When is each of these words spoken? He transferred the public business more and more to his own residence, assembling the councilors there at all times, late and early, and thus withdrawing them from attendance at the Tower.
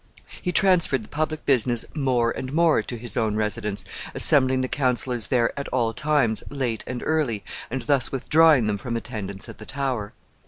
He 0.41 0.51
transferred 0.51 1.03
the 1.03 1.07
public 1.09 1.45
business 1.45 1.85
more 1.93 2.31
and 2.31 2.51
more 2.51 2.81
to 2.81 2.97
his 2.97 3.15
own 3.15 3.35
residence, 3.35 3.85
assembling 4.15 4.61
the 4.61 4.67
councilors 4.67 5.27
there 5.27 5.53
at 5.59 5.67
all 5.67 5.93
times, 5.93 6.43
late 6.49 6.83
and 6.87 7.03
early, 7.05 7.43
and 7.69 7.83
thus 7.83 8.11
withdrawing 8.11 8.65
them 8.65 8.79
from 8.79 8.97
attendance 8.97 9.47
at 9.47 9.59
the 9.59 9.65
Tower. 9.67 10.13